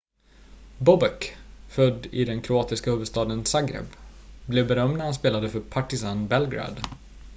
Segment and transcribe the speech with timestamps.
[0.79, 1.35] bobek
[1.67, 3.85] född i den kroatiska huvudstaden zagreb
[4.45, 6.81] blev berömd när han spelade för partizan belgrad